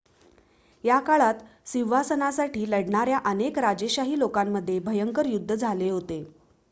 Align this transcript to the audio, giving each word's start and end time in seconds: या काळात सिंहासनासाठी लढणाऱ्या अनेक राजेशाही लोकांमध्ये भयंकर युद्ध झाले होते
या 0.83 0.97
काळात 0.99 1.43
सिंहासनासाठी 1.67 2.69
लढणाऱ्या 2.69 3.19
अनेक 3.25 3.59
राजेशाही 3.59 4.19
लोकांमध्ये 4.19 4.79
भयंकर 4.81 5.25
युद्ध 5.25 5.55
झाले 5.55 5.89
होते 5.89 6.23